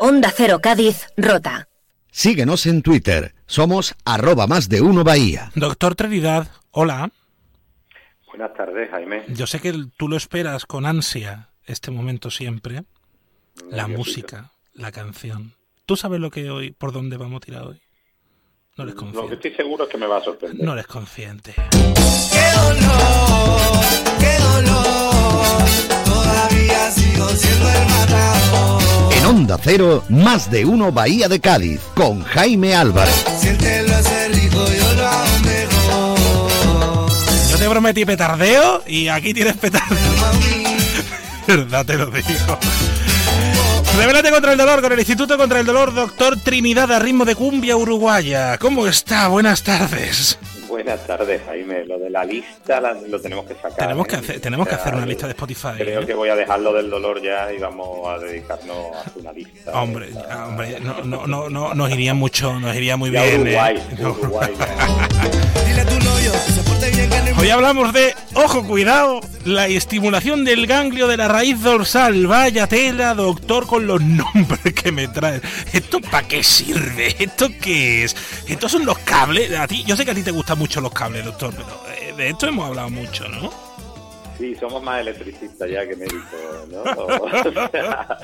[0.00, 1.68] Onda Cero Cádiz, Rota.
[2.10, 3.34] Síguenos en Twitter.
[3.46, 5.50] Somos arroba más de uno Bahía.
[5.54, 7.10] Doctor Trinidad, hola.
[8.26, 9.24] Buenas tardes, Jaime.
[9.28, 12.84] Yo sé que tú lo esperas con ansia este momento siempre.
[13.70, 15.54] La música, la canción.
[15.86, 17.80] ¿Tú sabes lo que hoy, por dónde vamos a tirar hoy?
[18.76, 19.22] No eres consciente.
[19.22, 20.64] Lo que estoy seguro es que me va a sorprender.
[20.64, 21.54] No eres consciente.
[21.54, 24.11] ¡Qué dolor!
[27.12, 28.82] Sigo siendo el matador.
[29.16, 33.24] En Onda Cero, más de uno Bahía de Cádiz, con Jaime Álvarez.
[33.40, 37.12] Siéntelo hacer rico, yo lo hago mejor.
[37.50, 39.98] Yo te prometí petardeo y aquí tienes petardeo.
[41.46, 42.58] Verdad te lo digo.
[43.96, 47.34] Revélate contra el dolor con el Instituto contra el Dolor, doctor Trinidad a ritmo de
[47.34, 48.56] cumbia uruguaya.
[48.56, 49.28] ¿Cómo está?
[49.28, 50.38] Buenas tardes.
[50.72, 51.84] Buenas tardes, Jaime.
[51.84, 53.74] Lo de la lista la- lo tenemos que sacar.
[53.76, 54.18] Tenemos que ¿eh?
[54.20, 55.68] hacer, tenemos que O sea, hacer una lista de Spotify.
[55.76, 56.06] Creo ¿eh?
[56.06, 59.70] que voy a dejarlo del dolor ya y vamos a dedicarnos a hacer una lista.
[59.78, 63.42] Hombre, ya, hombre, no, no, no, no, nos iría mucho, nos iría muy Ya bien.
[63.42, 64.02] Uruguay, ¿eh?
[64.06, 64.52] Uruguay,
[65.66, 66.11] Dile tu novio
[67.38, 72.26] Hoy hablamos de, ojo, cuidado, la estimulación del ganglio de la raíz dorsal.
[72.28, 75.42] Vaya tela, doctor, con los nombres que me traen.
[75.72, 77.16] ¿Esto para qué sirve?
[77.18, 78.16] ¿Esto qué es?
[78.48, 79.52] ¿Estos son los cables?
[79.58, 82.14] A ti, yo sé que a ti te gustan mucho los cables, doctor, pero eh,
[82.16, 83.52] de esto hemos hablado mucho, ¿no?
[84.38, 86.84] Sí, somos más electricistas ya que médicos, ¿no?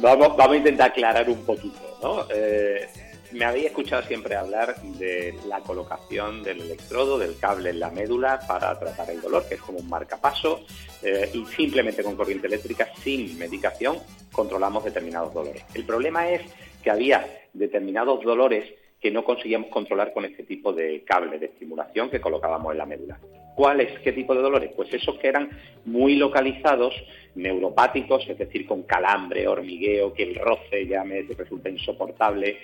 [0.00, 2.24] Vamos, vamos a intentar aclarar un poquito, ¿no?
[2.32, 2.88] Eh,
[3.32, 8.40] me había escuchado siempre hablar de la colocación del electrodo, del cable en la médula
[8.46, 10.64] para tratar el dolor, que es como un marcapaso,
[11.02, 13.98] eh, y simplemente con corriente eléctrica, sin medicación,
[14.32, 15.64] controlamos determinados dolores.
[15.74, 16.42] El problema es
[16.82, 18.64] que había determinados dolores
[19.00, 22.86] que no conseguíamos controlar con este tipo de cable de estimulación que colocábamos en la
[22.86, 23.18] médula.
[23.54, 23.98] ¿Cuáles?
[24.00, 24.70] ¿Qué tipo de dolores?
[24.74, 25.50] Pues esos que eran
[25.84, 26.94] muy localizados,
[27.34, 32.58] neuropáticos, es decir, con calambre, hormigueo, que el roce ya me resulta insoportable,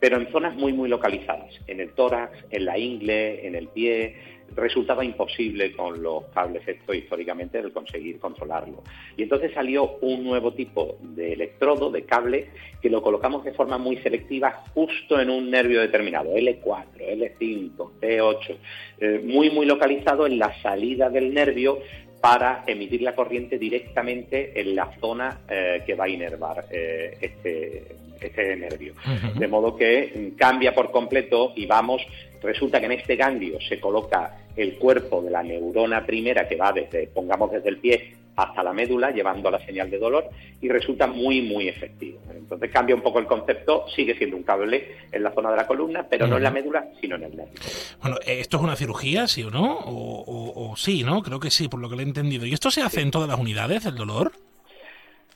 [0.00, 4.16] pero en zonas muy, muy localizadas, en el tórax, en la ingle, en el pie,
[4.54, 8.82] resultaba imposible con los cables estos históricamente el conseguir controlarlo.
[9.16, 12.48] Y entonces salió un nuevo tipo de electrodo, de cable,
[12.80, 18.56] que lo colocamos de forma muy selectiva justo en un nervio determinado, L4, L5, T8,
[19.00, 21.78] eh, muy, muy localizado en la salida del nervio
[22.20, 27.96] para emitir la corriente directamente en la zona eh, que va a inervar eh, este,
[28.20, 28.94] este nervio.
[29.36, 32.02] De modo que cambia por completo y vamos,
[32.42, 36.72] resulta que en este ganglio se coloca el cuerpo de la neurona primera que va
[36.72, 40.24] desde, pongamos desde el pie hasta la médula, llevando la señal de dolor,
[40.60, 42.20] y resulta muy, muy efectivo.
[42.34, 45.66] Entonces cambia un poco el concepto, sigue siendo un cable en la zona de la
[45.66, 47.54] columna, pero no en la médula, sino en el nervio.
[48.00, 49.78] Bueno, eh, ¿esto es una cirugía, sí o no?
[49.78, 51.22] O, o- o sí, ¿no?
[51.22, 52.46] Creo que sí, por lo que le he entendido.
[52.46, 54.32] ¿Y esto se hace en todas las unidades, el dolor?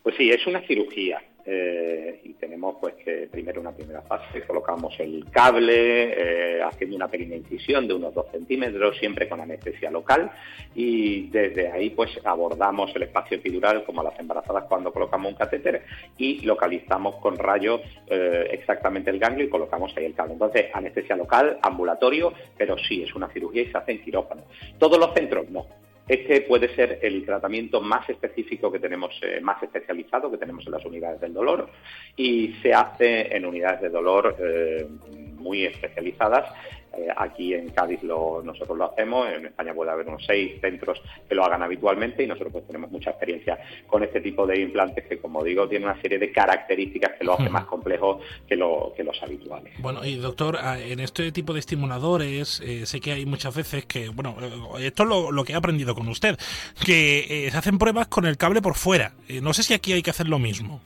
[0.03, 1.23] Pues sí, es una cirugía.
[1.45, 7.09] Eh, y tenemos pues que primero una primera fase, colocamos el cable, eh, haciendo una
[7.09, 10.31] pequeña incisión de unos 2 centímetros, siempre con anestesia local,
[10.75, 15.39] y desde ahí pues abordamos el espacio epidural como a las embarazadas cuando colocamos un
[15.39, 15.85] catéter
[16.17, 20.35] y localizamos con rayos eh, exactamente el ganglio y colocamos ahí el cable.
[20.35, 24.43] Entonces, anestesia local, ambulatorio, pero sí, es una cirugía y se hace en quirófano.
[24.79, 25.51] ¿Todos los centros?
[25.51, 25.67] No.
[26.09, 30.73] Este puede ser el tratamiento más específico que tenemos, eh, más especializado que tenemos en
[30.73, 31.69] las unidades del dolor
[32.17, 34.87] y se hace en unidades de dolor eh,
[35.37, 36.53] muy especializadas.
[37.03, 41.01] Eh, aquí en Cádiz lo- nosotros lo hacemos, en España puede haber unos seis centros
[41.29, 45.05] que lo hagan habitualmente y nosotros pues tenemos mucha experiencia con este tipo de implantes
[45.07, 48.93] que, como digo, tiene una serie de características que lo hace más complejo que, lo-
[48.97, 49.73] que los habituales.
[49.79, 53.85] Bueno, y doctor, ah, en este tipo de estimuladores, eh, sé que hay muchas veces
[53.87, 56.37] que, bueno, eh, esto es lo, lo que he aprendido con usted,
[56.85, 59.13] que eh, se hacen pruebas con el cable por fuera.
[59.43, 60.81] No sé si aquí hay que hacer lo mismo.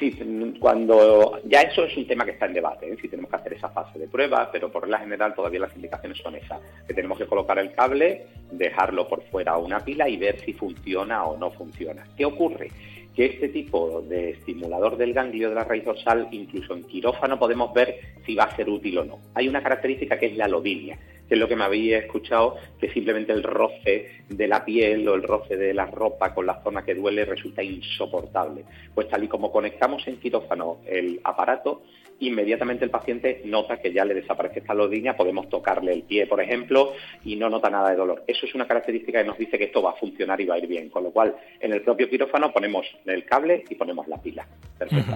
[0.00, 0.16] Sí,
[0.58, 2.96] cuando ya eso es un tema que está en debate, ¿eh?
[2.98, 6.16] si tenemos que hacer esa fase de prueba, pero por regla general todavía las indicaciones
[6.16, 10.40] son esas, que tenemos que colocar el cable, dejarlo por fuera una pila y ver
[10.40, 12.02] si funciona o no funciona.
[12.16, 12.70] ¿Qué ocurre?
[13.14, 17.74] Que este tipo de estimulador del ganglio de la raíz dorsal, incluso en quirófano, podemos
[17.74, 19.18] ver si va a ser útil o no.
[19.34, 20.98] Hay una característica que es la lodinia,
[21.30, 25.14] que es lo que me había escuchado, que simplemente el roce de la piel o
[25.14, 28.64] el roce de la ropa con la zona que duele resulta insoportable.
[28.92, 31.82] Pues tal y como conectamos en quirófano el aparato,
[32.18, 36.40] inmediatamente el paciente nota que ya le desaparece esta lodinia, podemos tocarle el pie, por
[36.40, 36.94] ejemplo,
[37.24, 38.24] y no nota nada de dolor.
[38.26, 40.58] Eso es una característica que nos dice que esto va a funcionar y va a
[40.58, 44.20] ir bien, con lo cual en el propio quirófano ponemos el cable y ponemos la
[44.20, 44.48] pila.
[44.76, 45.14] Perfecto.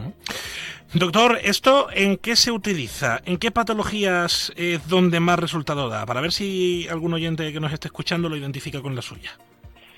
[0.94, 3.20] Doctor, ¿esto en qué se utiliza?
[3.25, 6.06] ¿En qué patologías es donde más resultado da?
[6.06, 9.37] Para ver si algún oyente que nos esté escuchando lo identifica con la suya.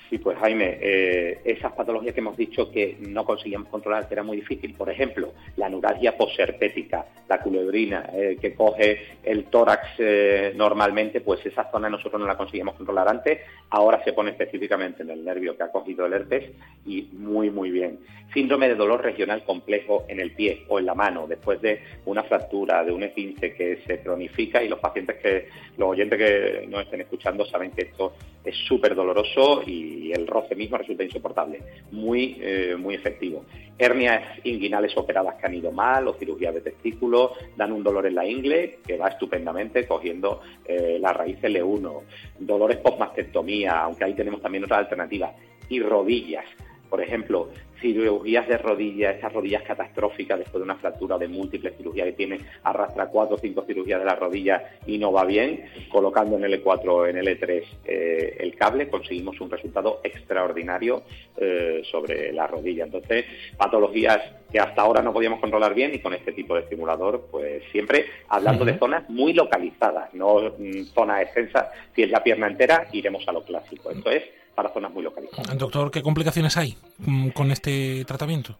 [0.09, 4.23] Sí, pues Jaime, eh, esas patologías que hemos dicho que no conseguíamos controlar, que era
[4.23, 10.53] muy difícil, por ejemplo, la neuralgia posherpética, la culebrina, eh, que coge el tórax eh,
[10.55, 15.09] normalmente, pues esa zona nosotros no la conseguíamos controlar antes, ahora se pone específicamente en
[15.09, 16.51] el nervio que ha cogido el herpes
[16.85, 17.99] y muy, muy bien.
[18.33, 22.23] Síndrome de dolor regional complejo en el pie o en la mano, después de una
[22.23, 26.83] fractura, de un esguince que se cronifica y los pacientes que, los oyentes que nos
[26.83, 28.13] estén escuchando saben que esto
[28.43, 31.61] es súper doloroso y el roce mismo resulta insoportable.
[31.91, 33.45] Muy, eh, muy efectivo.
[33.77, 38.15] Hernias inguinales operadas que han ido mal o cirugías de testículos dan un dolor en
[38.15, 42.01] la ingle que va estupendamente cogiendo eh, la raíz L1.
[42.39, 45.33] Dolores postmastectomía, aunque ahí tenemos también otra alternativa.
[45.69, 46.45] Y rodillas.
[46.89, 47.49] Por ejemplo,
[47.81, 52.13] cirugías de rodillas, esas rodillas catastróficas después de una fractura o de múltiples cirugías que
[52.13, 56.43] tiene, arrastra cuatro o cinco cirugías de la rodilla y no va bien, colocando en
[56.43, 61.03] L4, en L3 eh, el cable, conseguimos un resultado extraordinario
[61.37, 62.85] eh, sobre la rodilla.
[62.85, 63.25] Entonces,
[63.57, 67.63] patologías que hasta ahora no podíamos controlar bien y con este tipo de estimulador, pues
[67.71, 71.67] siempre hablando de zonas muy localizadas, no mm, zonas extensas.
[71.93, 73.91] Si es la pierna entera, iremos a lo clásico.
[73.91, 74.23] Esto es
[74.57, 75.55] para zonas muy localizadas.
[75.55, 78.57] Doctor, ¿qué complicaciones hay mm, con este tratamiento?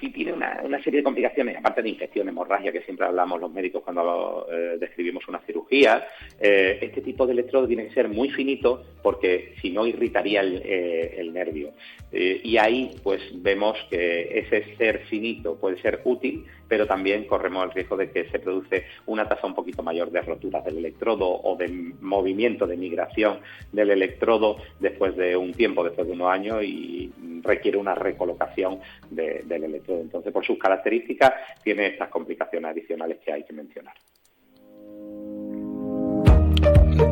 [0.00, 3.82] sí tiene una, serie de complicaciones, aparte de infección, hemorragia, que siempre hablamos los médicos
[3.82, 6.06] cuando eh, describimos una cirugía.
[6.38, 10.62] Eh, este tipo de electrodo tiene que ser muy finito porque si no irritaría el,
[10.64, 11.72] eh, nervio.
[12.12, 17.72] y ahí pues vemos que ese ser finito puede ser útil, pero también corremos el
[17.72, 21.56] riesgo de que se produce una tasa un poquito mayor de roturas del electrodo o
[21.56, 21.68] de
[22.00, 23.40] movimiento, de migración
[23.72, 28.80] del electrodo después de un tiempo, después de unos años y requiere una recolocación
[29.10, 30.00] del electrodo.
[30.00, 31.32] Entonces, por sus características,
[31.62, 33.94] tiene estas complicaciones adicionales que hay que mencionar.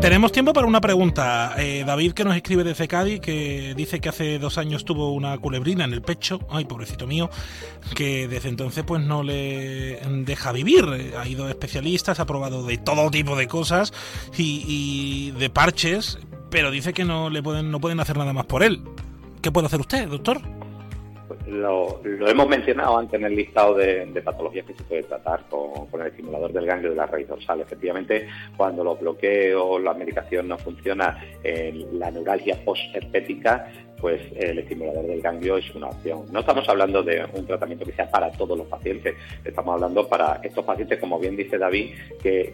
[0.05, 1.55] Tenemos tiempo para una pregunta.
[1.57, 5.39] Eh, David, que nos escribe desde Cádiz, que dice que hace dos años tuvo una
[5.39, 7.31] culebrina en el pecho, ay, pobrecito mío,
[7.95, 10.85] que desde entonces pues no le deja vivir.
[11.19, 13.95] Ha ido a especialistas, ha probado de todo tipo de cosas
[14.37, 16.19] y, y de parches,
[16.51, 18.83] pero dice que no le pueden, no pueden hacer nada más por él.
[19.41, 20.43] ¿Qué puede hacer usted, doctor?
[21.47, 26.07] Lo, hemos mencionado antes en el listado de, patologías que se puede tratar con, el
[26.09, 27.61] estimulador del ganglio de la raíz dorsal.
[27.61, 33.71] Efectivamente, cuando los bloqueos, la medicación no funciona en la neuralgia postherpética,
[34.05, 36.27] pues el estimulador del ganglio es una opción.
[36.31, 40.41] No estamos hablando de un tratamiento que sea para todos los pacientes, estamos hablando para
[40.43, 42.53] estos pacientes, como bien dice David, que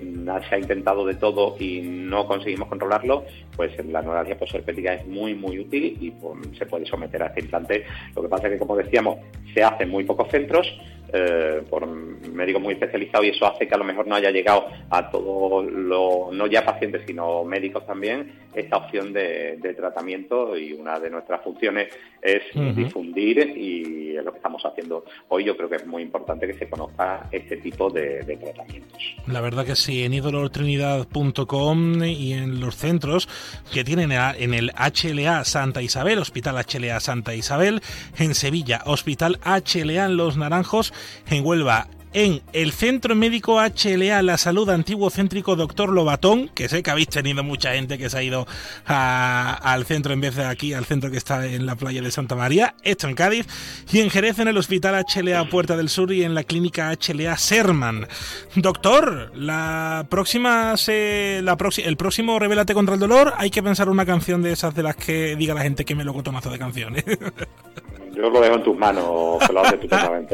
[0.49, 3.25] se ha intentado de todo y no conseguimos controlarlo,
[3.56, 7.41] pues la neuralgia postherpética es muy, muy útil y pues, se puede someter a este
[7.41, 7.85] implante.
[8.14, 9.19] Lo que pasa es que, como decíamos,
[9.52, 10.73] se hace en muy pocos centros,
[11.12, 14.69] eh, por médicos muy especializados y eso hace que a lo mejor no haya llegado
[14.91, 20.99] a todos los, no ya pacientes, sino médicos también, esta opción de, tratamiento y una
[20.99, 21.88] de nuestras funciones
[22.20, 22.43] es
[22.75, 25.44] difundir y es lo que estamos haciendo hoy.
[25.44, 29.17] Yo creo que es muy importante que se conozca este tipo de, tratamientos.
[29.26, 33.29] La verdad que sí, en idolortrinidad.com y en los centros
[33.73, 37.81] que tienen en el HLA Santa Isabel, Hospital HLA Santa Isabel,
[38.19, 40.93] en Sevilla, Hospital HLA en Los Naranjos,
[41.31, 46.83] en Huelva en el Centro Médico HLA La Salud Antiguo Céntrico Doctor Lobatón, que sé
[46.83, 48.47] que habéis tenido mucha gente que se ha ido
[48.85, 52.35] al centro en vez de aquí, al centro que está en la playa de Santa
[52.35, 53.47] María, esto en Cádiz,
[53.93, 57.37] y en Jerez en el Hospital HLA Puerta del Sur y en la Clínica HLA
[57.37, 58.07] Serman.
[58.55, 64.07] Doctor, la próxima se, la el próximo Revélate contra el dolor, hay que pensar una
[64.07, 67.05] canción de esas de las que diga la gente que me lo tomazo de canciones.
[68.21, 69.81] Yo lo dejo en tus manos, que lo haces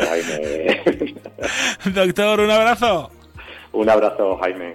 [0.08, 1.14] Jaime.
[1.94, 3.10] Doctor, un abrazo.
[3.72, 4.74] Un abrazo, Jaime.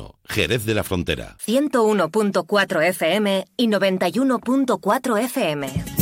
[0.25, 1.37] Jerez de la Frontera.
[1.45, 6.00] 101.4 FM y 91.4 FM.